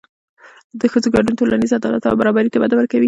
[0.79, 2.99] د ښځو ګډون ټولنیز عدالت او برابري ته وده ورکوي.